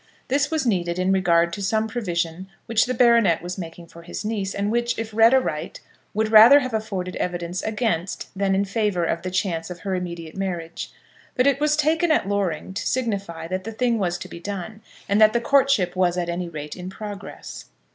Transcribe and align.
This 0.29 0.49
was 0.49 0.65
needed 0.65 0.97
in 0.97 1.11
regard 1.11 1.53
to 1.53 1.61
some 1.61 1.87
provision 1.87 2.47
which 2.65 2.87
the 2.87 2.93
baronet 2.95 3.43
was 3.43 3.59
making 3.59 3.85
for 3.85 4.01
his 4.01 4.25
niece, 4.25 4.55
and 4.55 4.71
which, 4.71 4.97
if 4.97 5.13
read 5.13 5.31
aright, 5.31 5.79
would 6.15 6.31
rather 6.31 6.61
have 6.61 6.73
afforded 6.73 7.15
evidence 7.17 7.61
against 7.61 8.35
than 8.35 8.55
in 8.55 8.65
favour 8.65 9.03
of 9.05 9.21
the 9.21 9.29
chance 9.29 9.69
of 9.69 9.81
her 9.81 9.93
immediate 9.93 10.35
marriage; 10.35 10.91
but 11.35 11.45
it 11.45 11.59
was 11.59 11.77
taken 11.77 12.11
at 12.11 12.27
Loring 12.27 12.73
to 12.73 12.87
signify 12.87 13.47
that 13.49 13.63
the 13.63 13.71
thing 13.71 13.99
was 13.99 14.17
to 14.17 14.27
be 14.27 14.39
done, 14.39 14.81
and 15.07 15.21
that 15.21 15.33
the 15.33 15.39
courtship 15.39 15.95
was 15.95 16.17
at 16.17 16.29
any 16.29 16.49
rate 16.49 16.75
in 16.75 16.89
progress. 16.89 17.65